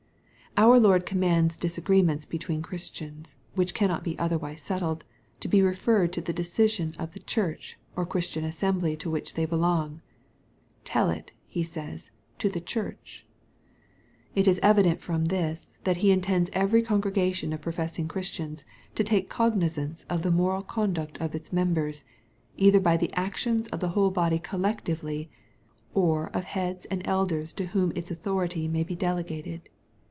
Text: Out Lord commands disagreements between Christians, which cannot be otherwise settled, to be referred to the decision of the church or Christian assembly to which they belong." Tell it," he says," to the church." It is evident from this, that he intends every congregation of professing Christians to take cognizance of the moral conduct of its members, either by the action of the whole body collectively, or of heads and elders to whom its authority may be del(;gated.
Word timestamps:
Out 0.57 0.81
Lord 0.81 1.05
commands 1.05 1.55
disagreements 1.55 2.25
between 2.25 2.61
Christians, 2.61 3.37
which 3.55 3.73
cannot 3.73 4.03
be 4.03 4.19
otherwise 4.19 4.61
settled, 4.61 5.05
to 5.39 5.47
be 5.47 5.61
referred 5.61 6.11
to 6.13 6.19
the 6.21 6.33
decision 6.33 6.93
of 6.99 7.13
the 7.13 7.21
church 7.21 7.79
or 7.95 8.05
Christian 8.05 8.43
assembly 8.43 8.97
to 8.97 9.09
which 9.09 9.33
they 9.35 9.45
belong." 9.45 10.01
Tell 10.83 11.09
it," 11.09 11.31
he 11.47 11.63
says," 11.63 12.11
to 12.39 12.49
the 12.49 12.59
church." 12.59 13.25
It 14.35 14.45
is 14.45 14.59
evident 14.61 14.99
from 14.99 15.25
this, 15.25 15.77
that 15.85 15.97
he 15.97 16.11
intends 16.11 16.49
every 16.51 16.81
congregation 16.83 17.53
of 17.53 17.61
professing 17.61 18.09
Christians 18.09 18.65
to 18.95 19.05
take 19.05 19.29
cognizance 19.29 20.05
of 20.09 20.21
the 20.21 20.31
moral 20.31 20.63
conduct 20.63 21.17
of 21.19 21.33
its 21.33 21.53
members, 21.53 22.03
either 22.57 22.81
by 22.81 22.97
the 22.97 23.13
action 23.13 23.61
of 23.71 23.79
the 23.79 23.89
whole 23.89 24.11
body 24.11 24.37
collectively, 24.37 25.29
or 25.93 26.27
of 26.35 26.43
heads 26.43 26.83
and 26.85 27.01
elders 27.07 27.53
to 27.53 27.67
whom 27.67 27.93
its 27.95 28.11
authority 28.11 28.67
may 28.67 28.83
be 28.83 28.95
del(;gated. 28.95 29.61